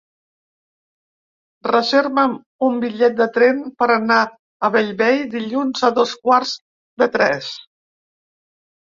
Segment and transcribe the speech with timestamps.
[1.71, 2.33] Reserva'm
[2.69, 6.59] un bitllet de tren per anar a Bellvei dilluns a dos quarts
[7.05, 7.57] de tres.